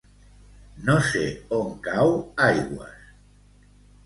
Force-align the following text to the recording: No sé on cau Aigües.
No 0.87 0.95
sé 1.09 1.21
on 1.59 1.69
cau 1.89 2.15
Aigües. 2.47 3.05